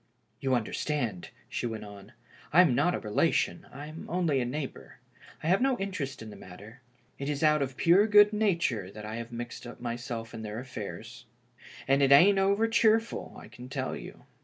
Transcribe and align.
"You 0.39 0.55
understand," 0.55 1.29
she 1.47 1.67
went 1.67 1.83
on," 1.85 2.13
I 2.51 2.61
am 2.61 2.73
not 2.73 2.95
a 2.95 2.99
relation, 2.99 3.67
I'm 3.71 4.07
only 4.09 4.41
a 4.41 4.45
neighbor. 4.45 4.97
I 5.43 5.47
have 5.47 5.61
no 5.61 5.77
interest 5.77 6.23
in 6.23 6.31
the 6.31 6.35
mat 6.35 6.57
ter. 6.57 6.79
It 7.19 7.29
is 7.29 7.43
out 7.43 7.61
of 7.61 7.77
pure 7.77 8.07
good 8.07 8.33
nature 8.33 8.89
that 8.89 9.05
I 9.05 9.17
h^ave 9.17 9.31
mixed 9.31 9.79
myself 9.79 10.29
up 10.31 10.33
in 10.33 10.41
their 10.41 10.57
affairs. 10.59 11.25
And 11.87 12.01
it 12.01 12.11
ain't 12.11 12.39
over 12.39 12.67
cheerful, 12.67 13.35
I 13.37 13.47
can 13.47 13.69
tell 13.69 13.95
you. 13.95 14.23